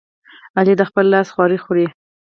[0.57, 1.87] علي د خپل لاس خواري خوري.